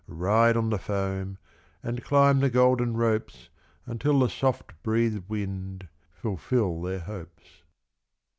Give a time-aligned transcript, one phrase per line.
[0.07, 1.37] Ride on the foam,
[1.83, 3.49] and climb the golden ropes
[3.85, 7.61] Until the soft breathed wind fulfil their hopes.